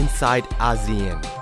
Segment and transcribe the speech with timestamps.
[0.00, 1.39] inside ASEAN.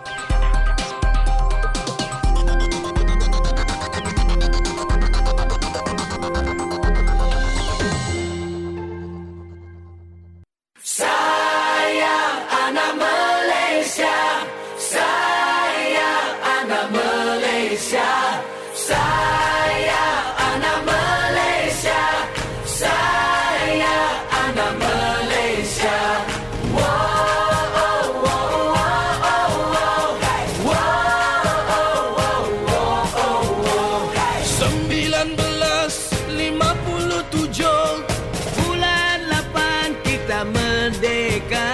[41.18, 41.66] Merdeka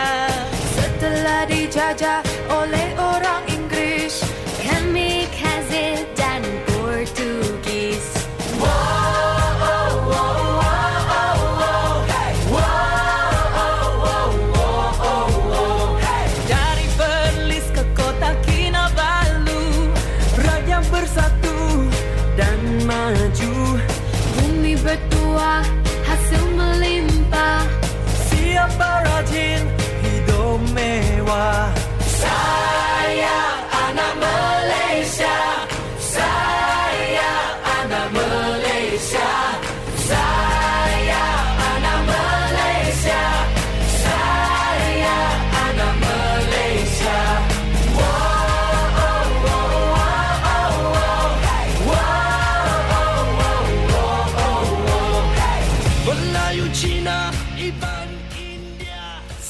[0.72, 2.83] Setelah dijajah oleh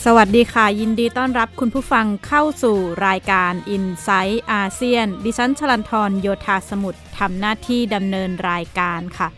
[0.09, 9.29] สวัสดีค่ะ ยินดีต้อนรับคุณผู้ฟังเข้าสู่รายการ i n s i ซต์อาเซียน ดิฉันชลันทรโยธาสมุทรทำหน้าที่ดำเนินรายการค่ะ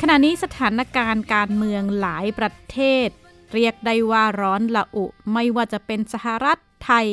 [0.00, 3.08] ขณะนี้สถานการณ์การเมืองหลายประเทศ
[3.54, 7.06] เรียกได้ว่าร้อนละอุ ไม่ว่าจะเป็นสหรัฐไทย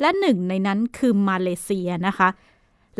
[0.00, 2.28] และหนึ่งในนั้นคือมาเลเซียนะคะ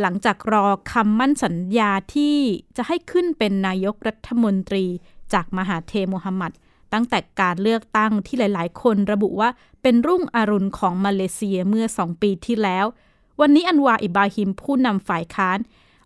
[0.00, 2.36] หลังจากรอคำมั่นสัญญาที่
[2.76, 4.84] จะให้ขึ้นเป็นนายกรัฐมนตรี
[5.32, 6.52] จากมหาเทโมฮัมหมัด
[6.92, 9.50] ตั้งแต่การเลือกตั้งที่หลาย ๆ คนระบุว่า
[9.82, 12.86] เป็นรุ่งอรุณของมาเลเซียเมื่อสองปีที่แล้ว
[13.40, 15.58] วันนี้อันวาอิบราฮิมผู้นำฝ่ายค้าน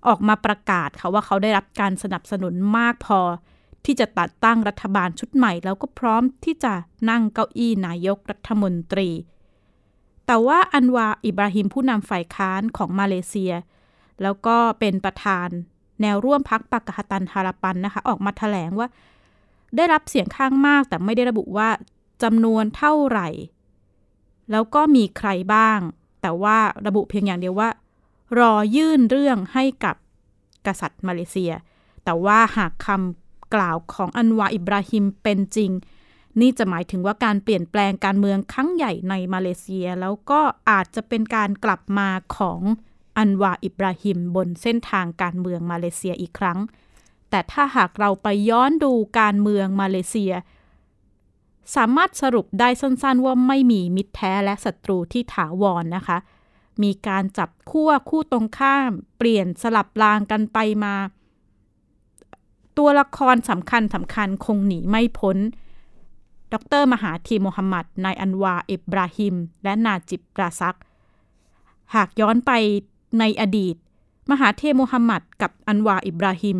[0.06, 3.20] ออกมาประกาศค่ะว่าเขาได้รับการสนับสนุนมากพอ
[3.84, 6.72] ที่จะตัดตั้งรัฐบาลชุดใหม่ แล้วก็พร้อมที่จะ
[7.10, 9.10] นั่งเก้าอี้นายกรัฐมนตรี
[10.26, 13.52] แต่ว่าอันวาอิบราฮิมผู้นำฝ่ายค้านของมาเลเซีย
[14.22, 15.48] แล้วก็เป็นประธาน
[16.02, 18.88] แนวร่วมพักปากกะตันฮาราปันนะคะ ออกมาแถลงว่า
[19.76, 21.68] ได้รับเสียงข้างมากแต่ไม่ได้ระบุว่า
[22.22, 23.28] จำนวนเท่าไหร่
[24.50, 25.78] แล้วก็มีใครบ้าง
[26.22, 27.68] แต่ว่าระบุเพียงอย่างเดียวว่า
[28.38, 29.96] รอยื่นเรื่องให้กับ
[30.66, 31.52] กษัตริย์มาเลเซีย
[32.04, 35.70] แต่ว่าหากคำกล่าวของอันวาอิบราฮิมเป็นจริง
[36.40, 40.40] นี่จะหมายถึงว่าการเปลี่ยนแปลงการเมืองครั้งใหญ่ในมาเลเซีย แล้วก็
[40.70, 42.60] อาจจะเป็นการกลับมาของ
[43.18, 46.58] อันวาอิบราฮิมบนเส้นทางการเมืองมาเลเซียอีกครั้ง
[47.32, 50.32] แต่ถ้าหากเราไปย้อนดูการเมืองมาเลเซีย
[51.76, 56.18] สามารถสรุปได้สั้นๆว่าไม่มีมิตรแท้และศัตรูที่ถาวรนนะคะ
[56.82, 60.94] มีการจับขั้วคู่ตรงข้าม เปลี่ยนสลับรางกันไปมา
[62.76, 65.36] ตัวละครสำคัญสำคัญคงหนีไม่พ้น
[66.52, 69.34] ดรมหาธีโมฮัมหมัด นายอันวาอิบราฮิม
[69.64, 70.76] และนาจิบราซัก
[71.94, 72.50] หากย้อนไป
[73.18, 73.76] ในอดีต
[74.30, 76.58] มหาเทโมฮัมหมัดกับอันวาอิบราฮิม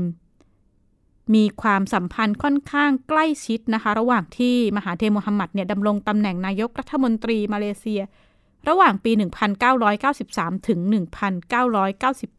[1.35, 8.01] มีความสัมพันธ์ค่อนข้างใกล้ชิดนะคะ ระหว่างที่มหาเทโมฮัมหมัดเนี่ยดำรงตำแหน่งนายกรัฐมนตรีมาเลเซีย
[8.69, 9.13] ระหว่างปี
[9.89, 10.79] 1993 ถึง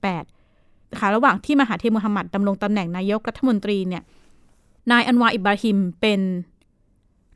[0.10, 4.04] 1998ค่ะระหว่างที่มหาเทโมฮัมหมัดดำรงตำแหน่งนายกรัฐมนตรีเนี่ย
[4.92, 6.22] นายอันวาอิบราฮิมเป็น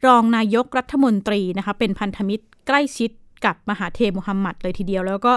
[0.05, 3.11] รองนายกรัฐมนตรีนะคะเป็นพันธมิตรใกล้ชิด
[3.45, 5.33] กับมหาเทโมฮัมหมัดเลยทีเดียว แล้วก็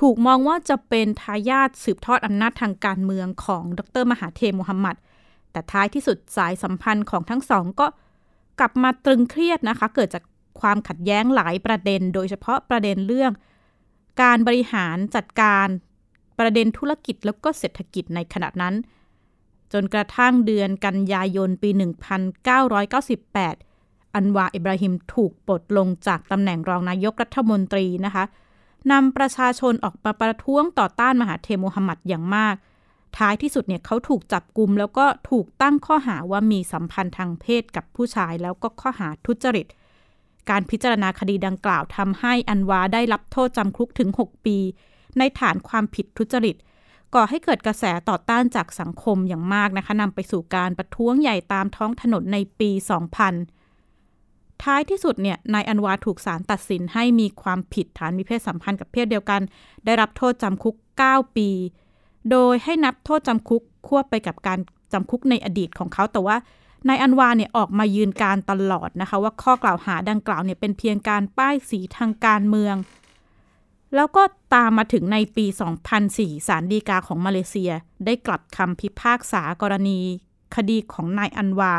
[0.00, 4.96] ถูกมองว่าจะเป็นทายาทสืบทอดอำนาจทางการเมืองของดรมหาเทโมฮัมหมัด
[5.58, 7.86] แต่ท้ายที่สุดสายสัมพันธ์ของทั้งสองก็
[8.58, 10.24] กลับมาตรึงเครียดนะคะ เกิดจาก
[10.60, 13.32] ความขัดแย้งหลายประเด็น โดยเฉพาะประเด็นเรื่อง
[14.22, 15.68] การบริหารจัดการ
[16.38, 18.74] ประเด็นธุรกิจแล้วก็เศรษฐกิจในขณะนั้น
[19.72, 21.70] จนกระทั่งเดือนกันยายนปี
[23.32, 28.24] 1998 อันวาอิบราฮิมถูกปลดลงจากตำแหน่งรองนายกรัฐมนตรีนะคะ
[28.92, 32.56] นำประชาชนออกมาประท้วงต่อต้านมหาเทโมฮัมหมัดอย่างมาก
[33.16, 39.66] ท้ายที่สุดเนี่ยเขาถูกจับกลุมแล้วก็ถูกตั้งข้อหาว่ามีสัมพันธ์ทางเพศกับผู้ชายแล้วก็ข้อหาทุจริต
[40.50, 44.56] การพิจารณาคดีดังกล่าวทำให้อันวาได้รับโทษจำคุกถึง 6 ปี
[45.18, 46.56] ในฐานความผิดทุจริต
[47.14, 52.70] ก่อให้เกิดกระแสต่อต้านจากสังคมอย่างมากนะคะนำไปสู่การประท้วงใหญ่ตามท้องถนนในปี
[53.86, 59.40] 2000ท้ายที่สุดเนี่ยนายอันวาถูกศาลตัดสินให้มีความผิดฐานมีเพศสัมพันธ์กับเพศเดียวกัน
[59.84, 60.74] ได้รับโทษจำคุก
[61.06, 61.48] 9 ปี
[62.30, 64.58] โดยให้นับโทษจำคุกควบไปกับการ
[64.92, 66.36] จำคุกในอดีตของเขาแต่ว่า
[66.88, 72.76] นายอันวาเนี่ยออกมายืนการตลอดนะคะ ว่าข้อกล่าวหาดังกล่าวเนี่ยเป็นเพียงการป้ายสีทางการเมือง
[73.94, 74.22] แล้วก็
[74.54, 75.46] ตามมาถึงในปี
[75.96, 77.72] 2004ศาลฎีกาของมาเลเซีย
[78.04, 79.98] ได้กลับคำพิพากษากรณี
[80.56, 81.72] คดีของนายอันวา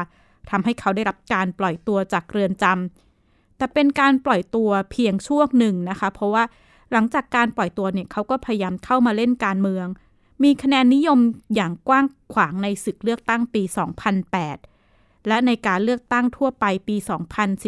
[0.49, 6.43] ทำให้เขาได้รับการปล่อยตัวจากเรือนจำแต่เป็นการปล่อยตัวเพียงช่วงหนึ่งนะคะ เพราะว่า
[6.91, 9.87] หลังจากการปล่อยตัวเนี่ยเขาก็พยายามเข้ามาเล่นการเมือง
[10.43, 11.19] มีคะแนนนิยม
[11.55, 13.63] อย่างกว้างขวางในศึกเลือกตั้งปี
[14.45, 16.95] 2008 และในการเลือกตั้งทั่วไปปี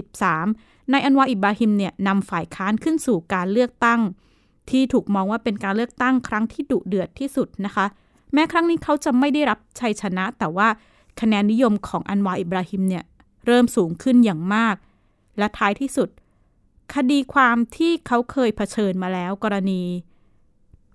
[0.09, 4.01] 2013 นายอันวาอิบราฮิมเนี่ยนำฝ่ายค้านขึ้นสู่การเลือกตั้ง
[4.69, 7.85] ที่ถูกมองว่าเป็นการเลือกตั้งครั้งที่ดุเดือดที่สุดนะคะ
[8.33, 10.67] แม้ครั้งนี้เขาจะไม่ได้รับชัยชนะ แต่ว่า
[11.21, 13.03] คะแนนนิยมของอันวาอิบราฮิมเนี่ย
[13.45, 14.75] เริ่มสูงขึ้นอย่างมาก
[15.37, 16.09] และท้ายที่สุด
[16.95, 19.81] คดีความที่เขาเคยเผชิญมาแล้วกรณี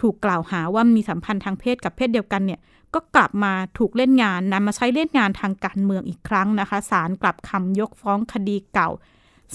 [0.00, 2.60] ถูกกล่าวหาว่ามีสัมพันธ์ทางเพศกับเพศเดียวกันเนี่ย
[2.94, 8.90] ก็กลับมาถูกเล่นงานนำมาใช้เล่นงานทางการเมืองอีกครั้งนะคะศาลกลับคำยกฟ้องคดีเก่า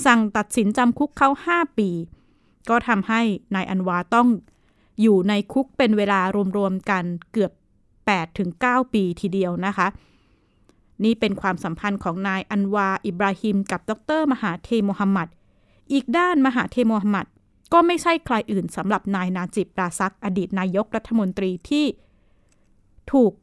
[0.06, 1.90] สั่งตัดสินจำคุกเขา 5 ปี
[2.70, 3.22] ก็ทำให้
[3.56, 4.28] นายอันวาต้อง
[5.02, 6.20] อยู่ในคุกเป็นเวลา
[6.58, 7.04] รวมๆกัน
[7.34, 7.52] เกือบ
[8.18, 9.88] 8-9ปีทีเดียวนะคะ
[11.04, 15.28] นี่เป็นความสัมพันธ์ของนายอันวาอิบราฮิมกับดร มหาเทโมฮัมหมัด
[15.94, 17.28] อีกด้านมหาเทโมฮัมหมัด
[17.74, 21.86] ก็ไม่ใช่ใครอื่นสำหรับนายนาจิบราซักอดีตนายกรัฐมนตรีที่
[23.12, 23.34] ถูก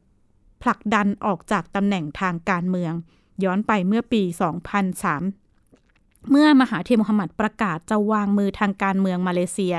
[0.63, 2.93] ผลักดันออกจากตำแหน่งทางการเมือง
[3.45, 4.23] ย้อนไปเมื่อปี
[5.07, 9.75] 2003 เมื่อมหาเทโมฮัมมัดประกาศจะวางมือทางการเมืองมาเลเซีย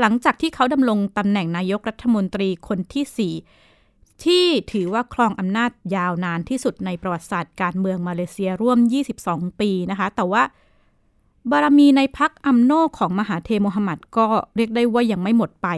[0.00, 3.32] หลังจากที่เขาดำรงตำแหน่งนายกรัฐมนตรีคนที่
[3.82, 8.78] 4 ที่ถือว่าครองอำนาจยาวนานที่สุดในประวัติศาสตร์การเมืองมาเลเซียร่วม
[9.18, 10.42] 22 ปีนะคะ แต่ว่า
[11.50, 14.26] บารมีในพักอัมโนของมหาเทโมฮัมหมัดก็
[14.56, 15.68] เรียกได้ว่ายังไม่หมดไป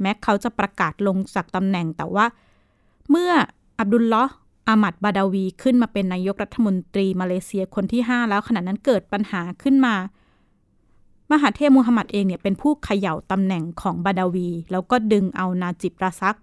[0.00, 2.26] แม้เขาจะประกาศลงจากตำแหน่งแต่ว่า
[3.10, 3.30] เมื่อ
[3.78, 4.32] อับดุลลอฮ์
[4.68, 9.94] อามัดบาดาวีขึ้นมาเป็นนายกรัฐมนตรีมาเลเซียคนที่ 5 แล้วขณะนั้นเกิดปัญหาขึ้นมา
[11.30, 16.36] มหาเทพมูฮัมหมัดเองเนี่ยเป็นผู้เขย่าตำแหน่งของบาดาวี แล้วก็ดึงเอานาจิบราซัก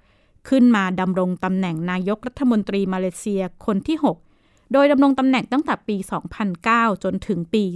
[0.50, 4.25] ขึ้นมาดำรงตำแหน่งนายกรัฐมนตรีมาเลเซียคนที่6
[4.74, 5.98] โดยดำรงตำแหน่งตั้งแต่ปี
[6.50, 7.76] 2009 จนถึงปี 2018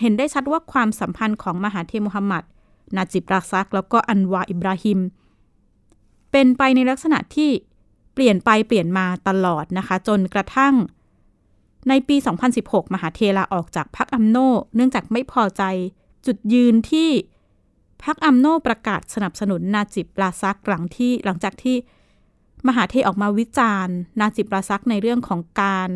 [0.00, 2.44] เห็นได้ชัดว่าความสัมพันธ์ของมหาเทมูฮัมหมัด
[2.96, 5.00] นาจิบราซัก แล้วก็อันวาอิบราฮิม
[6.32, 7.50] เป็นไปในลักษณะที่
[8.14, 10.74] เปลี่ยนไปเปลี่ยนมาตลอดนะคะ จนกระทั่ง
[11.88, 12.16] ในปี
[12.54, 14.36] 2016 มหาเทลาออกจากพรรคอัมโน
[14.74, 15.62] เนื่องจากไม่พอใจ
[16.26, 17.10] จุดยืนที่
[18.04, 21.76] พรรคอัมโนประกาศสนับสนุนนาจิบราซักหลังที่หลังจากที่
[22.68, 25.88] มหาเทออกมาวิจารณ์ นาจิบราซักในเรื่องของการ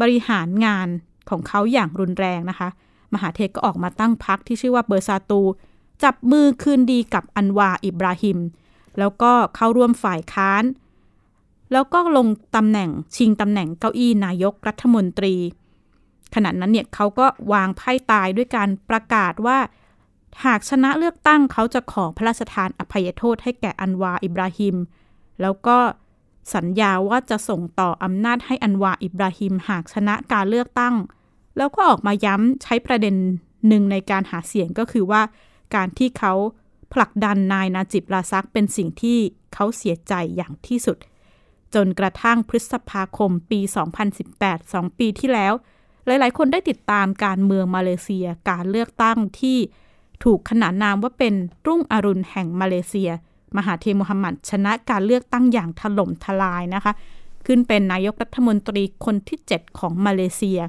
[0.00, 0.88] บริหารงาน
[1.30, 2.68] ของเขาอย่างรุนแรงนะคะ
[3.14, 5.42] มหาเทก็ออกมาตั้งพรรคที่ชื่อว่าเบอร์ซาตู
[6.04, 8.38] จับมือคืนดีกับอันวาอิบราฮิม
[8.98, 10.64] แล้วก็เข้าร่วมฝ่ายค้าน
[11.72, 12.26] แล้วก็ลง
[12.56, 15.34] ตำแหน่งชิงตำแหน่งเก้าอี้นายกรัฐมนตรี
[16.34, 19.58] ขณะนั้นเนี่ยเขาก็วางไพ่ตายด้วยการประกาศว่า
[20.44, 24.76] หากชนะเลือกตั้งเขาจะขอพระราชทานอภัยโทษให้แก่อันวาอิบราฮิม
[25.40, 25.78] แล้วก็
[26.54, 30.94] สัญญาว่าจะส่งต่ออำนาจให้อันวาอิบราฮิมหากชนะการเลือกตั้ง
[31.56, 33.16] แล้วก็ออกมาย้ำใช้ประเด็น
[33.68, 35.22] หนึ่งในการหาเสียงก็คือว่า
[35.74, 36.32] การที่เขา
[36.92, 39.18] ผลักดันนายนาจิบลาซักเป็นสิ่งที่
[39.54, 40.98] เขาเสียใจอย่างที่สุด
[41.74, 43.60] จนกระทั่งพฤษภาคมปี
[44.16, 45.52] 2018 2 ปีที่แล้ว
[46.06, 49.58] หลาย ๆ คนได้ติดตามการเมืองมาเลเซียการเลือกตั้งที่
[50.24, 51.34] ถูกขนานนามว่าเป็น
[51.66, 53.10] รุ่งอรุณแห่งมาเลเซีย
[53.56, 56.92] มหาเทมูฮัมหมัดชนะการเลือกตั้งอย่างถล่มทลายนะคะ
[57.46, 60.60] ขึ้นเป็นนายกรัฐมนตรีคนที่ 7 ของมาเลเซีย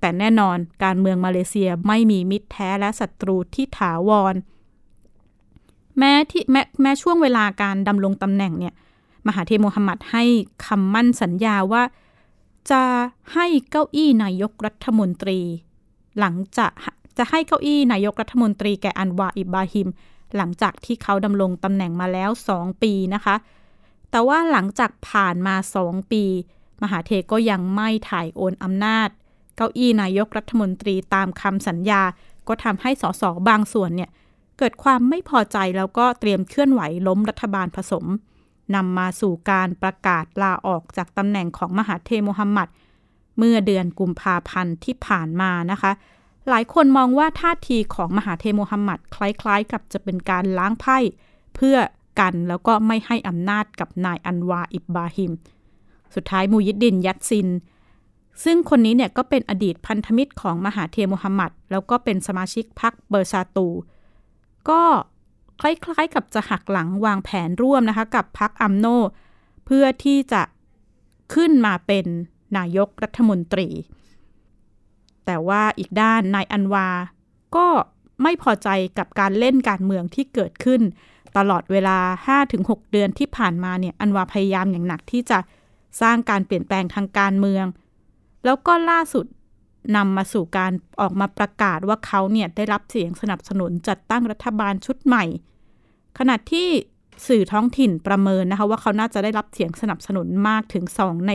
[0.00, 4.34] แต่แน่นอนการเมืองมาเลเซียไม่มีมิตรแท้และศัตรูที่ถาวร
[5.98, 8.74] แม้ที่แม้แม้ช่วงเวลาการดำรงตำแหน่งเนี่ย
[9.26, 10.24] มหาเทโมฮัมหมัดให้
[10.66, 11.82] คำมั่นสัญญาว่า
[12.70, 12.82] จะ
[13.34, 15.40] ให้เก้าอี้นายกรัฐมนตรี
[16.18, 16.70] หลังจาก
[17.18, 19.88] จะให้เก้าอี้นายกรัฐมนตรีแก่อันวาอิบราฮิม
[20.36, 23.36] หลังจากที่เขาดำรงตำแหน่งมาแล้ว 2 ปีนะคะ
[24.10, 26.24] แต่ว่าหลังจากผ่านมา 2 ปี
[26.82, 29.08] มหาเทก็ยังไม่ถ่ายโอนอำนาจ
[29.56, 32.02] เก้าอี้นายกรัฐมนตรีตามคำสัญญา
[32.48, 34.10] ก็ทำให้สสบางส่วนเนี่ย
[34.58, 38.06] เกิดความไม่พอใจแล้วก็เตรียมเคลื่อนไหวล้มรัฐบาลผสม
[38.74, 42.68] นำมาสู่การประกาศลาออกจากตำแหน่งของมหาเทโมฮัมหมัด
[43.38, 45.92] เมื่อเดือนกุมภาพันธ์ที่ผ่านมานะคะ
[46.48, 50.98] หลายคนมองว่าท่าทีของมหาเทโมฮัมหมัดคล้ายๆ กับจะเป็นการล้างไพ่
[51.54, 51.76] เพื่อ
[52.20, 55.32] กันแล้วก็ไม่ให้อำนาจกับนายอันวาอิบบาฮิม
[56.14, 57.48] สุดท้ายมูยิดดินยัดซิน
[58.44, 63.68] ซึ่งคนนี้เนี่ยก็เป็นอดีตพันธมิตรของมหาเทมุฮัมหมัด แล้วก็เป็นสมาชิกพรรคเบอร์ซาตู
[64.68, 64.82] ก็
[65.60, 68.86] คล้ายๆกับจะหักหลังวางแผนร่วมนะคะกับพรรคอัมโน
[69.64, 70.42] เพื่อที่จะ
[71.34, 72.06] ขึ้นมาเป็น
[72.58, 73.68] นายกรัฐมนตรี
[75.30, 76.88] แต่ว่าอีกด้านนายอันวา
[77.56, 77.66] ก็
[78.22, 78.68] ไม่พอใจ
[78.98, 80.80] กับการเล่นการเมืองที่เกิดขึ้น
[81.36, 81.98] ตลอดเวลา
[82.44, 85.38] 5-6 เดือนที่ผ่านมาเนี่ยอันวาพยายามอย่างหนักที่จะ
[86.02, 87.64] สร้างการเปลี่ยนแปลงทางการเมือง
[88.44, 89.26] แล้วก็ล่าสุด
[89.96, 95.24] นำมาสู่การออกมาประกาศว่าเขาเนี่ยได้รับเสียงสนับสนุนจัดตั้งรัฐบาลชุดใหม่
[96.18, 96.68] ขณะที่
[97.28, 101.32] สื่อท้องถิ่นประเมินนะคะว่าเขาน่าจะได้รับเสียงสนับสนุนมากถึง 2 ใน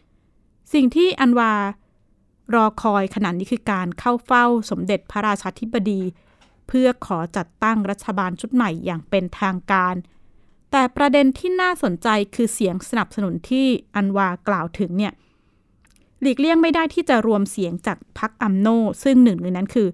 [0.00, 1.52] 3 สิ่งที่อันวา
[2.54, 6.00] รอคอยขณะนี้คือการเข้าเฝ้าสมเด็จพระราชาธิบดี
[6.68, 9.94] เพื่อขอจัดตั้งรัฐบาลชุดใหม่อย่างเป็นทางการ
[10.70, 15.12] แต่ประเด็นที่น่าสนใจคือเสียงสนับสนุนที่อันวากล่าวถึงเนี่ย
[16.20, 18.68] หลีกเลี่ยงไม่ได้ที่จะรวมเสียงจากพรรคอัมโน
[19.02, 19.88] ซึ่งหนึ่งในนั้นคือ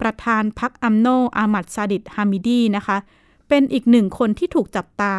[0.00, 2.96] ประธานพรรคอัมโนอามัดซาดิดฮามิดีนะคะ
[3.48, 5.14] เป็นอีกหนึ่งคนที่ถูกจับตา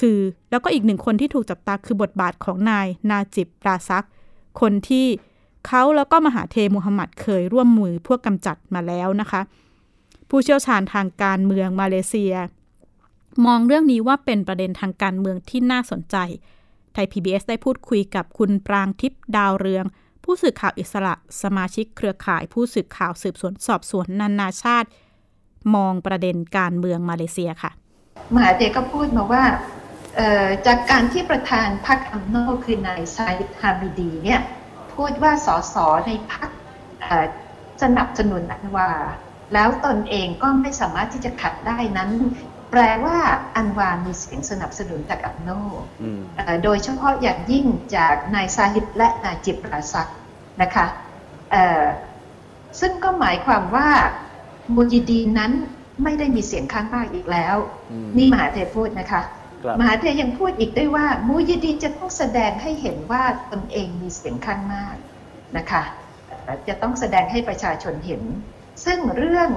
[0.00, 0.18] คือ
[0.50, 4.06] แล้วก็อีกหนึ่งคนที่ถูกจับตาคือบทบาทของนายนาจิบราซัก
[4.60, 5.06] คนที่
[5.66, 9.40] เขาแล้วก็มหาเทมุฮัมหมัดเคยร่วมมือพวกกำจัดมาแล้วนะคะ
[10.28, 12.34] ผู้เชี่ยวชาญทางการเมืองมาเลเซีย
[13.46, 16.16] มองเรื่องนี้ว่าเป็นประเด็นทางการเมืองที่น่าสนใจ
[16.92, 19.84] ไทย PBS ได้พูดคุยกับคุณปรางทิพย์ดาวเรือง
[20.24, 24.88] ผู้สื่อข่าวอิสระสมาชิกเครือข่าย ผู้สื่อข่าวสืบสวนสอบสวนนานาชาติ
[25.74, 27.70] มองประเด็นการเมืองมาเลเซียค่ะ
[28.34, 29.44] มหาเทก็พูดมาว่า
[30.66, 34.40] จากการที่ประธานพรรคอัมโนคือนายไซายิดฮามิดีเนี่ย
[34.96, 35.76] พูดว่าสส
[36.06, 36.50] ในพรรค
[37.82, 38.90] สนับสนุนอันวา
[39.54, 42.10] แล้วตนเองก็ไม่สามารถที่จะขัดได้นั้น
[42.70, 43.18] แปลว่า
[43.56, 45.50] อันวามีเสียงสนับสนุนจากอัมโน
[46.64, 47.64] โดยเฉพาะอย่างยิ่ง
[47.96, 50.08] จากนายซาฮิบและนายจิบราซัก
[50.62, 50.86] นะคะ
[52.80, 53.88] ซึ่งก็หมายความว่า
[54.74, 55.52] มูยิดีนั้น
[56.02, 57.56] ไม่ได้มีเสียงข้างมากอีกแล้ว
[58.16, 59.22] นี่มหาเทพูดนะคะ
[59.80, 63.22] มหาเทยังพูดอีกด้วยว่า มูยดีจะต้องแสดงให้เห็นว่า
[63.52, 64.96] ตนเองมีเสียงข้างมาก
[65.56, 65.82] นะคะ
[66.68, 68.22] จะต้องแสดงให้ประชาชนเห็น
[68.84, 69.48] ซึ่งเรื่อง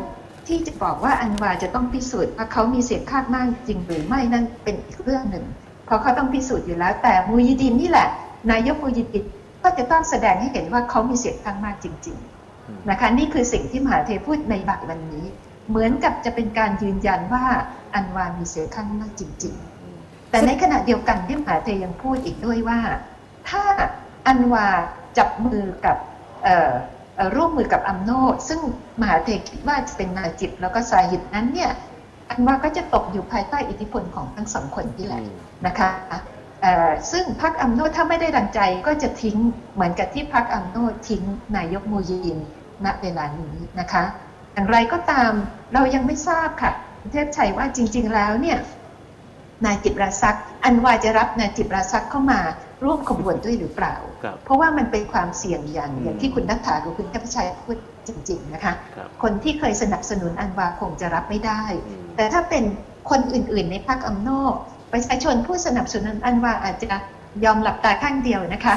[0.47, 5.45] ที่จะบอกว่าอันวาจะต้องพิสูจน์ว่าเขามีเสียงข้างมากจริงหรือไม่นั่นเป็นอีกเรื่องหนึ่ง
[5.85, 8.07] เพราะเขาต้องพิสูจน์อยู่แล้ว แต่มูยดีนนี่แหละ
[8.51, 9.25] นายกมูยดีน
[9.63, 12.17] ก็จะต้องแสดงให้เห็นว่าเขามีเสียงข้างมากจริง
[12.53, 15.25] ๆ นะคะ นี่คือสิ่งที่มหาเทพูดในบัตรวันนี้
[15.69, 17.45] เหมือนกับจะเป็นการยืนยันว่า
[17.95, 19.78] อันวามีเสียงข้างมากจริง ๆ
[20.29, 22.79] แต่ในขณะเดียวกันที่มหาเทยังพูดอีกด้วยว่า
[23.49, 23.63] ถ้า
[24.27, 24.67] อันวา
[25.17, 25.97] จับมือกับ
[27.35, 28.11] ร่วมมือกับอัมโน
[28.49, 28.59] ซึ่ง
[29.01, 31.71] มหาเทคิดว่าจะเป็นนาจิบแล้วก็ซาฮิดนั้นเนี่ย
[32.29, 35.21] อันวาก็จะตกอยู่ภายใต้อิทธิพลของทั้งสองคนนี่แหละ
[35.65, 35.89] นะคะ
[37.11, 39.37] ซึ่งพรรคอัมโนถ้าไม่ได้ดังใจก็จะทิ้ง
[39.73, 40.77] เหมือนกับที่พรรคอัมโน
[41.09, 41.23] ทิ้ง
[41.57, 42.37] นายกโมยิน
[42.85, 44.03] ณเวลานี้นะคะ
[44.53, 45.31] อย่างไรก็ตาม
[45.73, 46.71] เรายังไม่ทราบค่ะ
[47.11, 48.57] เทพชัยว่าจริง ๆ แล้วเนี่ย
[49.65, 52.39] นายจิบราซัก อันว่าจะรับนายจิบราซักเข้ามา
[52.83, 53.95] ร่วมขบวนด้วยหรือเปล่า
[54.45, 58.73] เพราะว่ามันเป็นความเสี่ยงอย่างอย่างที่คุณนักถาหรือคุณเทพชัยพูดจริง ๆ นะคะ
[59.23, 61.63] คนที่เคยสนับสนุนอันวาคงจะรับไม่ได้
[62.15, 62.63] แต่ถ้าเป็น
[63.09, 64.29] คนอื่นๆ ในพรรคอัมโน
[64.93, 66.93] ประชาชนผู้สนับสนุนอันวาอาจจะ
[67.45, 68.75] ยอมหลับตาข้างเดียวนะคะ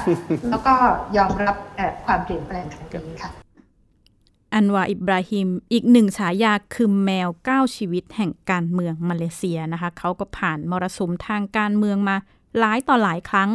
[0.50, 0.74] แล้วก็
[1.16, 1.56] ยอมรับ
[2.06, 3.30] ความเปลี่ยนแปลงครั้งนี้ค่ะ
[4.54, 12.16] อันวาอิบราฮิม อีกหนึ่งฉายาคือแมวเก้าชีวิตแห่งการเมืองมาเลเซียนะคะ เขาก็ผ่านมรสุมทางการเมืองมา
[12.58, 13.50] หลายต่อหลายครั้ง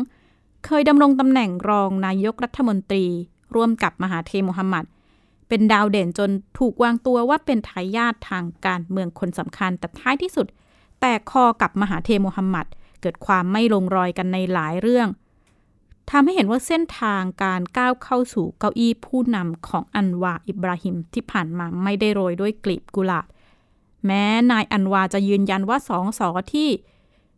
[0.66, 3.06] เคยดำรงตำแหน่งรองนายกรัฐมนตรี
[3.56, 4.86] ร่วมกับมหาเทมุฮัมมัด
[5.50, 10.48] เป็นดาวเด่นจนถูกวางตัวว่าเป็นทายาททางการเมืองคนสำคัญ แต่ท้ายที่สุด
[11.02, 12.66] แตกคอกับมหาเทมุฮัมมัด
[13.02, 15.08] เกิดความไม่ลงรอยกันในหลายเรื่อง
[16.12, 23.26] ทำให้เห็นว่าเส้นทางการก้าวเข้าสู่เก้าอี้ผู้นำของอันวาอิบราฮิมที่ผ่านมาไม่ได้โรยด้วยกลีบกุหลาบ
[24.06, 26.70] แม้นายอันวาจะยืนยันว่าสองสอที่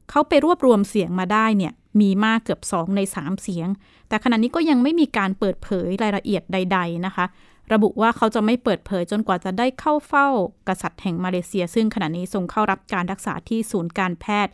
[0.09, 3.67] เขาไปรวบรวมเสียงมาได้เนี่ยมีมากเกือบสองในสามเสียง
[4.07, 7.25] แต่ขณะนี้ก็ยังไม่มีการเปิดเผยรายละเอียดใด ๆนะคะ
[7.73, 10.27] ระบุว่าเขาจะไม่เปิดเผยจนกว่าจะได้เข้าเฝ้า
[10.67, 14.53] กษัตริย์แห่งมาเลเซีย ซึ่งขณะนี้ทรงเข้ารับการรักษาที่ศูนย์การแพทย์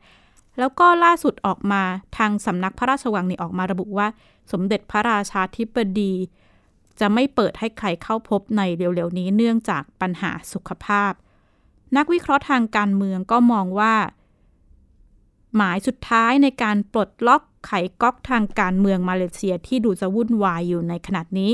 [0.60, 1.84] แล้วก็ล่าสุดออกมา
[2.18, 4.08] ทางสำนักพระราชวังนี่ออกมาระบุว่า
[4.52, 6.14] สมเด็จพระราชาธิบดี
[7.00, 11.12] จะไม่เปิดให้ใครเข้าพบในเร็วๆนี้เนื่องจากปัญหาสุขภาพ
[11.98, 13.96] นักวิเคราะห์ทางการเมืองก็มองว่า
[15.56, 17.72] หมายสุดท้ายในการปลดล็อกไข
[18.02, 21.52] ก๊อกทางการเมืองมาเลเซียที่ดูจะวุ่นวายอยู่ในขณะนี้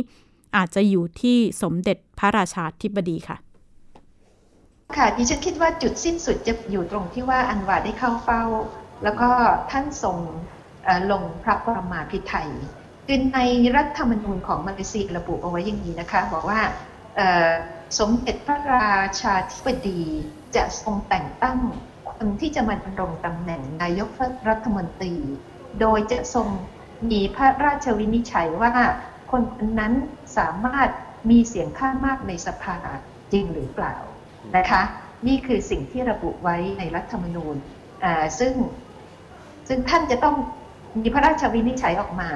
[0.55, 3.37] อาจจะอยู่ที่สมเด็จพระราชาธิบดีค่ะ
[4.97, 8.43] ค่ะดิฉันคิดว่าจุดสิ้นสุดจะอยู่ตรงที่ว่าอันวาได้เข้าเฝ้า
[9.03, 9.29] แล้วก็
[9.71, 10.17] ท่านทรง
[11.11, 12.49] ลงพระปรมาภิไธย
[13.07, 13.39] คือใน
[13.75, 16.61] รัฐธรรมนูญของมาเลเซียระบุเอาไว้อย่างนี้นะคะ บอกว่า
[17.99, 20.01] สมเด็จพระราชาธิบดี
[20.55, 21.57] จะทรงแต่งตั้ง
[22.11, 24.09] คนที่จะมาดำรงตำแหน่งนายก
[24.49, 25.15] รัฐมนตรี
[25.79, 26.47] โดยจะทรง
[27.11, 28.73] มีพระราชวินิจฉัยว่า
[29.31, 29.93] คนคนนั้น
[30.37, 30.89] สามารถ
[31.29, 32.77] มีเสียงข้างมากในสภา
[33.31, 33.95] จริงหรือเปล่า
[34.57, 34.81] นะคะ
[35.27, 37.55] นี่คือสิ่งที่ระบุไว้ในรัฐธรรมนูญ
[38.39, 38.53] ซึ่ง
[39.67, 40.35] ซึ่งท่านจะต้อง
[41.01, 42.29] มีพระราชวินิจฉัยออกมา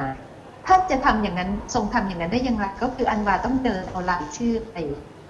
[0.67, 4.77] ท่านจะทำอย่างนั้นทรงทำอย่างนั้นได้อย่างไรก็คืออันวาต้องเดินเอารายชื่อไป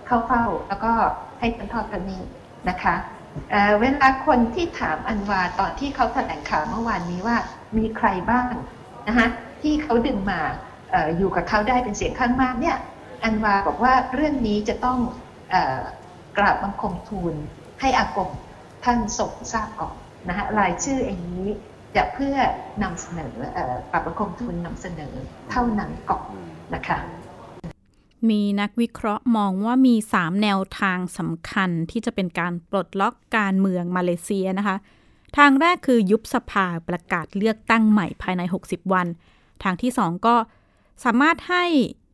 [0.06, 0.92] เข้าเฝ้า แล้วก็
[1.40, 2.30] ให้ท่านทอดพระนตร
[2.70, 2.96] นะคะ
[3.52, 7.38] เเวลาคนที่ถามอันวาตอนที่เขาแถลงข่าวเมื่อวานนี้ว่า
[7.78, 8.54] มีใครบ้าง
[9.08, 9.28] นะคะ
[9.62, 10.42] ที่เขาดึงมา
[10.94, 12.78] อออยู่กับเขาได้เป็นเสียงข้างมากเนี่ย
[13.24, 15.00] อันวาบอกว่าเรื่องนี้จะต้อง
[15.54, 15.84] ออ
[16.38, 17.34] กราบบังคมทูล
[17.80, 18.30] ให้อากง
[18.84, 19.96] ท่านทรงทราบก่อน
[20.28, 21.48] นะคะรายชื่อเองนี้
[21.96, 22.38] จะเพื่อ
[22.84, 25.14] นำเสนอเอ่อกราบบังคมทูลนำเสนอ
[25.52, 26.28] เท่านั้นก่อน
[26.74, 26.98] นะคะ
[28.30, 34.78] มีนักวิเคราะห์มองว่ามี 3 แนวทางสำคัญที่จะเป็นการปลดล็อกการเมืองมาเลเซียนะคะ
[35.38, 39.08] ทางแรกคือยุบสภาประกาศเลือกตั้งใหม่ภายใน 60 วัน
[39.64, 40.36] ทางที่ 2 ก็
[41.04, 41.66] สามารถให้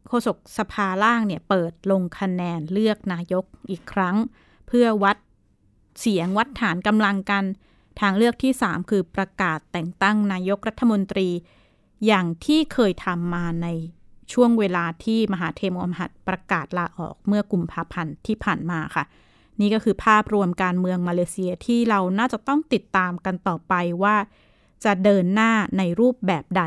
[0.07, 4.15] โฆษกสภาล่างเนี่ยเปิดลงคะแนนเลือกนายกอีกครั้ง
[4.67, 5.17] เพื่อวัด
[5.99, 7.43] เสียงวัดฐานกำลังกัน
[8.01, 11.29] ทางเลือกที่ 3 คือประกาศแต่งตั้งนายกรัฐมนตรี
[12.05, 13.67] อย่างที่เคยทำมาใน
[14.33, 19.03] ช่วงเวลาที่มหาเทมอมหัดประกาศลาออกเมื่อกุมภาพันธ์ที่ผ่านมาค่ะ
[19.59, 24.15] นี่ก็คือภาพรวมการเมืองมาเลเซียที่เราน่าจะต้องติดตามกันต่อไปว่า
[24.83, 26.63] จะเดินหน้าในรูปแบบใด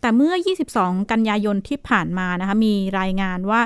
[0.00, 0.34] แต่เมื่อ
[0.72, 3.60] 22 กันยายนที่ผ่านมานะคะมีรายงานว่า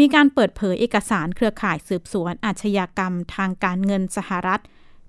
[0.00, 4.62] มีการเปิดเผยเอกสารเครือข่ายสืบสวนอาชญากรรมทางการเงินสหรัฐ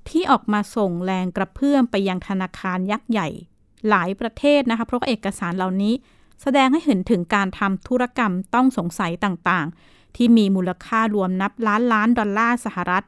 [0.10, 3.28] ที่ออกมาส่งแรงกระเพื่อมไปยังธนาคารยักษ์ใหญ่
[3.90, 5.94] หลายประเทศนะคะ เพราะาเอกสารเหล่านี้
[6.42, 13.04] แสดงให้เห็นถึงการทำธุรกรรมต้องสงสัยต่างๆ ที่มีมูลค่ารวมนับล้านล้านดอลลาร์สหรัฐ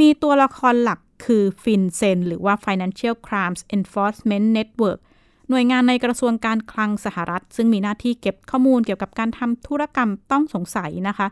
[0.00, 5.00] มีตัวละครหลักคือฟินเซนหรือว่า Financial Crimes Enforcement Network
[5.48, 11.26] หน่วยงานในกระทรวงการคลังสหรัฐ ซึ่งมีหน้าที่เก็บข้อมูลเกี่ยวกับการทำธุรกรรมต้องสงสัยนะคะ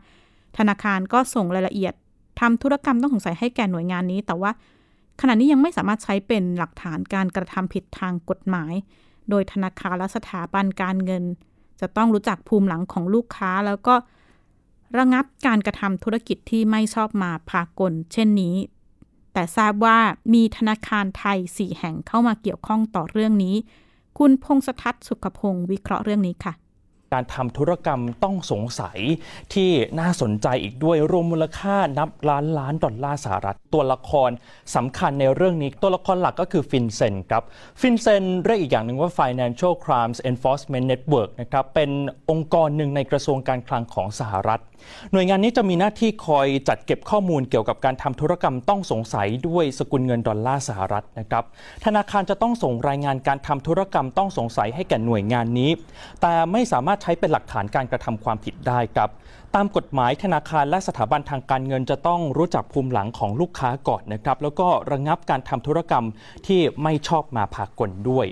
[0.58, 1.94] ธนาคารก็ส่งรายละเอียด
[2.40, 4.50] ทำธุรกรรมต้องสงสัยให้แก่หน่วยงานนี้ แต่ว่า
[5.20, 8.72] ขณะนี้ยังไม่สามารถใช้เป็นหลักฐานการกระทำผิดทางกฎหมาย
[9.30, 11.24] โดยธนาคารและสถาบันการเงิน
[11.80, 13.94] จะต้องรู้จักภูมิหลังของลูกค้าแล้วก็
[14.98, 18.56] ระงับการกระทำธุรกิจที่ไม่ชอบมาพากล เช่นนี้
[19.32, 19.98] แต่ทราบว่า
[20.34, 23.54] มีธนาคารไทย 4 แห่งเข้ามาเกี่ยวข้องต่อเรื่องนี้
[24.18, 26.52] คุณพงษทัศน์สุขพงศ์วิเคราะห์เรื่องนี้ค่ะ
[27.12, 28.98] การทำธุรกรรมต้องสงสัย
[29.54, 34.30] ที่น่าสนใจอีกด้วยรวมมูลค่านับล้านล้านดอลลาร์สหรัฐ ตัวละคร
[34.76, 37.42] สำคัญในเรื่องนี้ตัวละครหลักก็คือฟินเซนครับ
[37.80, 41.90] ฟินเซนเรียกอีกอย่างหนึ่งว่า Financial Crimes Enforcement Network นะครับเป็น
[42.30, 44.60] องค์กรหนึ่งในกระทรวงการคลังของสหรัฐ
[45.12, 51.44] หน่วยงานนี้จะมีหน้าที่คอยจัดเก็บข้อมูลเกี่ยวกับการทำธุรกรรมต้องสงสัยด้วยสกุลเงินดอลลาร์สหรัฐนะครับ
[51.84, 55.70] ธนาคารจะต้องส่งรายงานการทำธุรกรรมต้องสงสัยให้แก่หน่วยงานนี้
[56.22, 59.10] แต่ไม่สามารถใช้เป็นหลักฐานการกระทำความผิดได้ครับ
[59.54, 66.04] ตามกฎหมายธนาคารและสถาบันทางการเงินจะต้องรู้จักภูมิหลังของลูกค้าก่อนนะครับ แล้วก็ระงับการทำธุรกรรม
[66.46, 68.26] ที่ไม่ชอบมาพากลด้วย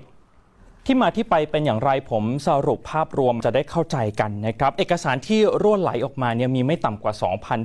[0.88, 7.14] ที่มาที่ไปเป็นอย่างไรผมสรุปภาพรวมจะได้เข้าใจกันนะครับ เอกสารที่รั่วไหลออกมาเนี่ยมีไม่ต่ำกว่า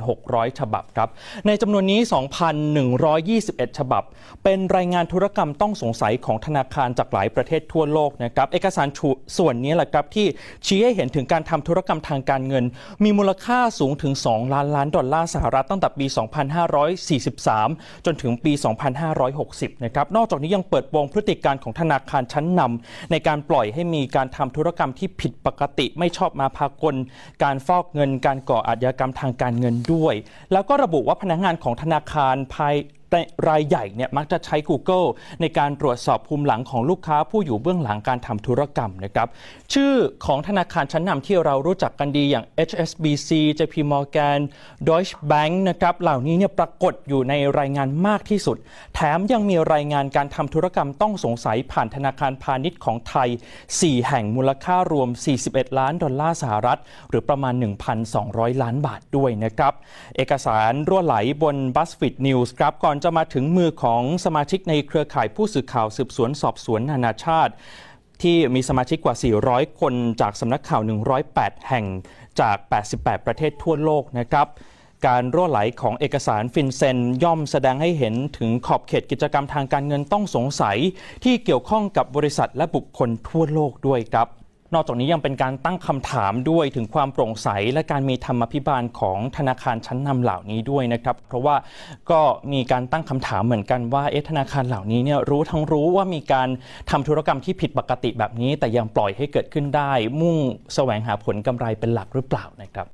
[0.04, 1.10] 2,600 ฉบับครับ
[1.48, 2.00] ในจำนวนนี้
[2.90, 4.04] 2,121 ฉบับ
[4.44, 8.88] เป็นรายงานธุรกรรมต้องสงสัยของธนาคารจากหลายประเทศทั่วโลกนะครับ เอกสาร
[9.38, 10.28] ส่วนนี้แหละครับที่
[10.66, 12.66] ชี้ให้เห็นถึงการทำธุรกรรมทางการเงิน
[13.04, 16.06] มีมูลค่าสูงถึง 2 ล้านล้านดอลลาร์สหรัฐตั้งแต่ปี
[17.26, 18.52] 2543 จนถึงปี
[19.18, 26.96] 2560 นะครับ นอกจากนี้ยังเปิดโปงพฤติการของธนาคารชั้นนำในการปล่อยให้มีการทำธุรกรรมที่ผิดปกติไม่ชอบมาพากล
[27.44, 30.16] การฟอกเงิน การก่ออาชญากรรมทางการเงินด้วย
[30.52, 32.76] แล้วก็ระบุว่าพนักงานของธนาคารภาย
[33.50, 35.08] รายใหญ่เนี่ยมักจะใช้ Google
[35.42, 39.28] ในการตรวจสอบภูมิหลังของลูกค้าผู้อยู่เบื้องหลังการทำธุรกรรมนะครับ
[39.74, 39.94] ชื่อ
[40.26, 44.40] ของธนาคารชั้นนำที่เรารู้จักกันดีอย่าง HSBC JP Morgan
[44.88, 48.58] Deutsche Bank นะครับเหล่านี้เนี่ยปรากฏอยู่ในรายงานมากที่สุด
[48.96, 53.30] แถมยังมีรายงานการทำธุรกรรมต้องสงสัยผ่านธนาคารพาณิชย์ของไทย
[53.70, 55.10] 4 แห่งมูลค่ารวม
[55.44, 57.54] 41 ล้านดอลลาร์สหรัฐ หรือประมาณ
[58.10, 59.74] 1,200 ล้านบาทด้วยนะครับ
[60.16, 67.54] เอกสารรั่วไหลบน BuzzFeed News ครับก่อนจะมาถึงมือของสมาชิกในเครือข่ายผู้สื่อข่าวสืบสวนสอบสวนนานาชาติ
[68.22, 69.16] ที่มีสมาชิกกว่า
[69.48, 70.82] 400 คนจากสำนักข่าว
[71.26, 71.86] 108 แห่ง
[72.42, 72.58] จาก
[72.92, 74.48] 88 ประเทศทั่วโลกนะครับ
[75.08, 80.78] การรั่วไหลของเอกสารฟินเซน ย่อมแสดงให้เห็นถึงขอบเขตกิจกรรมทางการเงินต้องสงสัย
[81.24, 84.28] ที่เกี่ยวข้องกับบริษัทและบุคคลทั่วโลกด้วยครับ
[84.74, 91.56] นอกจากนี้ยังเป็นการตั้งคำถามด้วยถึงความโปร่งใส และการมีธรรมพิบาลของธนาคารชั้นนำเหล่านี้ด้วยนะครับ เพราะว่า
[92.12, 92.22] ก็
[92.54, 96.50] มีการตั้งคำถามเหมือนกันว่าเอ๊ะธนาคารเหล่านี้เนี่ยรู้ทั้งรู้ว่ามีการ
[96.90, 100.38] ทำธุรกรรมที่ผิดปกติแบบนี้ แต่ยังปล่อยให้เกิดขึ้นได้ มุ่ง
[100.74, 102.88] แสวงหาผลกำไรเป็นหลักหรือเปล่านะครับ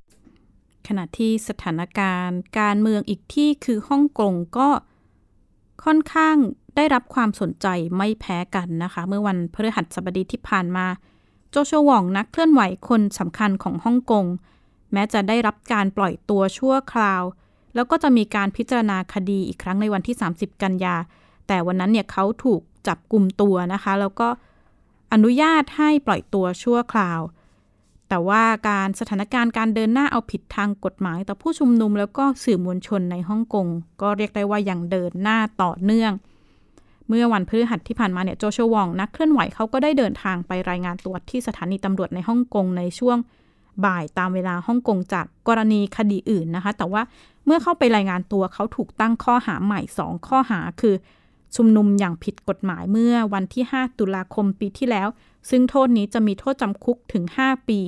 [0.88, 4.70] ขณะที่สถานการณ์การเมืองอีกที่คือฮ่องกงก็
[5.86, 6.36] ค่อนข้าง
[6.76, 10.88] ได้รับความสนใจไม่แพ้กันนะคะ เมื่อวันพฤหัสบดีที่ผ่านมา
[11.52, 14.26] โจโฉหว่องนักเคลื่อนไหวคนสำคัญของฮ่องกง
[14.94, 17.24] แม้จะได้รับการปล่อยตัวชั่วคราว
[17.76, 20.96] แล้วก็จะมีการพิจารณาคดีอีกครั้งในวันที่ 30 กันยา
[21.48, 24.28] แต่วันนั้นเนี่ยเขาถูกจับกลุ่มตัวนะคะ แล้วก็
[25.14, 27.22] อนุญาตให้ปล่อยตัวชั่วคราว
[28.10, 33.68] แต่ว่าการสถานการณ์การเดินหน้าเอาผิดทางกฎหมายต่อผู้ชุมนุม แล้วก็สื่อมวลชนในฮ่องกง
[34.02, 36.12] ก็เรียกได้ว่ายังเดินหน้าต่อเนื่อง
[37.08, 43.18] เมื่อวันพฤหัสที่ผ่านมาเนี่ยโจชัววองนักเคลื่อนไหวเขาก็ได้เดินทางไปรายงานตัวที่สถานีตำรวจในฮ่องกงในช่วง
[43.86, 47.02] บ่ายตามเวลาฮ่องกงจากกรณีคดีอื่นนะคะ แต่ว่า
[47.46, 50.96] เมื่อเข้าไปรายงานตัวเขาถูกตั้งข้อหาใหม่ 2 ข้อหาคือ
[51.56, 55.08] ชุมนุมอย่างผิดกฎหมายเมื่อวันที่ 5 ตุลาคมปีที่แล้ว
[55.50, 57.80] ซึ่งโทษนี้จะมีโทษจำคุกถึง 5 ปี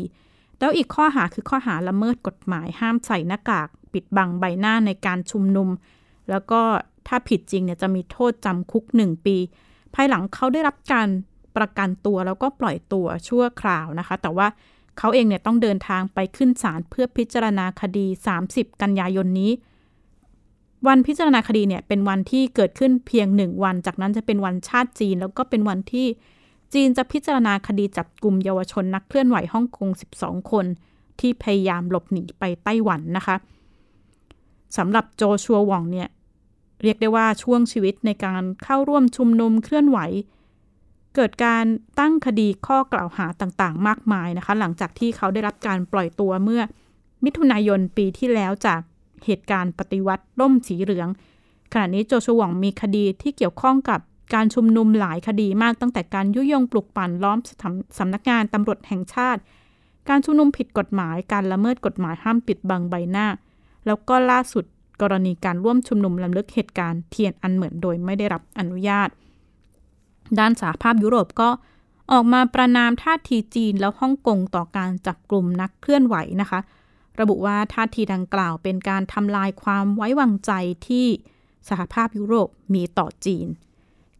[0.60, 5.70] แล้วอีกข้อหาคือข้อหาละเมิดกฎหมายห้ามใส่หน้ากาก ปิดบังใบหน้าในการชุมนุม
[6.30, 6.62] แล้วก็
[7.08, 9.38] ถ้าผิดจริงเนี่ยจะมีโทษจำคุก 1 ปี
[9.96, 11.08] ภายหลังเขาได้รับการ
[11.58, 14.48] ประกันตัวแล้วก็ปล่อยตัวชั่วคราวนะคะ แต่ว่า
[14.98, 18.06] เขาเองเนี่ยต้องเดินทางไปขึ้นศาลเพื่อพิจารณาคดี
[18.44, 19.52] 30 กันยายนนี้
[20.88, 26.08] วันพิจารณาคดีเนี่ยเป็นวันที่เกิดขึ้นเพียงหนึ่งวัน จากนั้นจะเป็นวันชาติจีน แล้วก็เป็นวันที่
[26.74, 30.66] จีนจะพิจารณาคดีจับกลุ่มเยาวชนนักเคลื่อนไหวฮ่องกง 12 คน
[31.20, 33.36] ที่พยายามหลบหนีไปไต้หวันนะคะ
[34.78, 36.08] สำหรับโจชัวหว่องเนี่ย
[36.84, 40.00] เรียกได้ว่าช่วงชีวิตในการเข้าร่วมชุมนุมเคลื่อนไหว
[41.16, 41.66] เกิดการ
[42.00, 46.62] ตั้งคดีข้อกล่าวหาต่างๆ มากมายนะคะ หลังจากที่เขาได้รับการปล่อยตัวเมื่อ
[47.24, 48.82] มิถุนายนปีที่แล้วจาก
[49.26, 51.10] เหตุการณ์ปฏิวัติร่มสีเหลือง
[51.74, 54.00] ขณะนี้โจชวงมีคดีที่เกี่ยวข้องกับ
[54.34, 59.42] การชุมนุมหลายคดีมากตั้งแต่การยุยงปลุกปั่นล้อมสำสำนักงานตำรวจแห่งชาติ
[60.10, 63.28] การชุมนุมผิดกฎหมาย การละเมิดกฎหมายห้ามปิดบังใบหน้า
[63.86, 64.66] แล้วก็ล่าสุด
[65.02, 69.10] กรณีการร่วมชุมนุมลำลึกเหตุการณ์เทียนอันเหมือนโดยไม่ได้รับอนุญาต
[70.40, 71.50] ด้านสหภาพยุโรปก็
[72.12, 76.60] ออกมาประนามท่าทีจีนแล้วฮ่องกงต่อการจับกลุ่มนักเคลื่อนไหวนะคะ
[77.20, 80.52] ระบุว่าท่าทีดังกล่าวเป็นการทำลายความไว้วางใจ
[80.88, 81.08] ที่
[81.70, 83.48] สหภาพยุโรปมีต่อจีน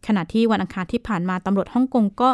[0.06, 2.30] ขณะที่วันอังคารที่ผ่านมาตำรวจฮ่องกงก็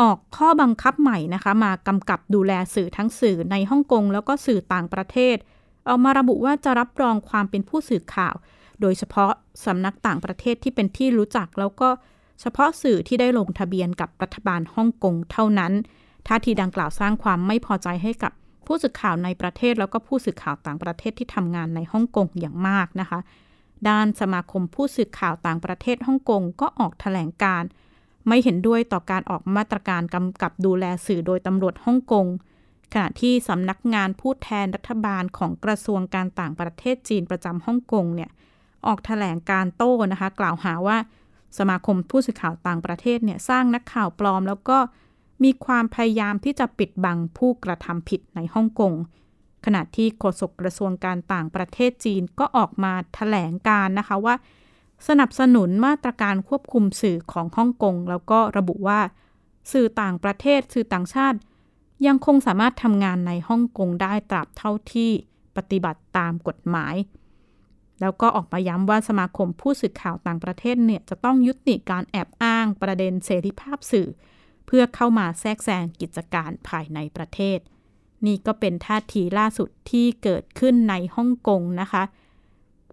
[0.00, 5.36] ออกข้อบังคับใหม่นะคะ มากำกับดูแลสื่อทั้งสื่อในฮ่องกงแล้วก็สื่อต่างประเทศ
[5.90, 8.34] ออกมาระบุว่าจะรับรองความเป็นผู้สื่อข่าว
[8.80, 9.32] โดยเฉพาะ
[9.64, 11.88] สำนักต่างประเทศที่เป็นที่รู้จักแล้วก็
[12.40, 15.72] เฉพาะสื่อที่ได้ลงทะเบียนกับรัฐบาลฮ่องกงเท่านั้น
[16.26, 18.32] ท่าทีดังกล่าวสร้างความไม่พอใจให้กับ
[18.66, 23.20] ผู้สื่อข่าวในประเทศแล้วก็ผู้สื่อข่าวต่างประเทศที่ทำงานในฮ่องกงอย่างมากนะคะ
[23.88, 27.68] ด้านสมาคมผู้สื่อข่าวต่างประเทศฮ่องกงก็ออกแถลงการ์
[28.28, 32.26] ไม่เห็นด้วยต่อการออกมาตรการกำกับดูแลสื่อโดยตำรวจฮ่องกง
[32.92, 38.30] ขณะที่สำนักงานผู้แทนรัฐบาลของกระทรวงการต่างประเทศจีนประจำฮ่องกงเนี่ย
[38.86, 40.98] ออกแถลงการโต้นะคะ กล่าวหาว่า
[41.58, 44.78] สมาคมผู้สื่อข่าวต่างประเทศเนี่ยสร้างนักข่าวปลอม แล้วก็
[45.44, 48.92] มีความพยายามที่จะปิดบังผู้กระทำผิดในฮ่องกง
[49.64, 54.34] ขณะที่โฆษกกระทรวงการต่างประเทศจีนก็ออกมาแถลงการนะคะว่า
[55.08, 59.00] สนับสนุนมาตรการควบคุมสื่อของฮ่องกงแล้วก็ระบุว่า
[59.72, 61.38] สื่อต่างประเทศสื่อต่างชาติ
[62.06, 65.10] ยังคงสามารถทำงานในฮ่องกงได้ตราบเท่าที่
[65.56, 66.94] ปฏิบัติตามกฎหมาย
[68.00, 74.08] แล้วก็ออกมาย้ำว่าสมาคมผู้สื่อข่าวต่างประเทศเนี่ยจะต้องยุติการแอบอ้างประเด็นเสรีภาพสื่อ
[74.66, 77.58] เพื่อเข้ามาแทรกแซงกิจการภายในประเทศ
[78.26, 82.02] นี่ก็เป็นท่าทีล่าสุดที่เกิดขึ้นในฮ่องกงนะคะ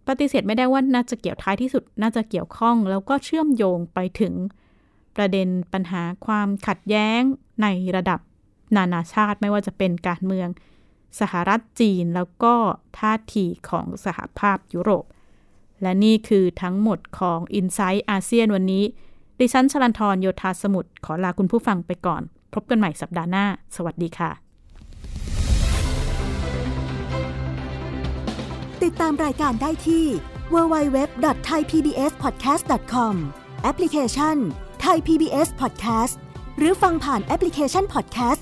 [0.08, 4.34] ปฏิเสธไม่ได้ว่าน่าจะเกี่ยวท้ายที่สุดน่าจะเกี่ยวข้อง แล้วก็เชื่อมโยงไปถึง
[5.15, 7.22] ประเด็นปัญหาความขัดแย้ง
[7.62, 8.20] ในระดับ
[8.75, 10.47] นานาชาติไม่ว่าจะเป็นการเมือง
[11.19, 12.53] สหรัฐจีนแล้วก็
[12.99, 15.06] ท่าทีของสหภาพยุโรป
[15.82, 18.84] และนี่คือทั้งหมดของ i n s i ซต์อาเซียนวันนี้
[19.39, 22.21] ดิฉันชลันทรโยธาสมุทรขอลาคุณผู้ฟังไปก่อน
[22.53, 24.32] พบกันใหม่สัปดาห์หน้า สวัสดีค่ะ
[28.84, 30.06] ติดตามรายการได้ที่
[30.53, 33.13] www.thaipbspodcast.com
[33.63, 34.38] แอปพลิเคชัน
[34.86, 36.15] Thai PBS Podcast
[36.58, 38.41] หรือฟังผ่านแอปพลิเคชัน Podcast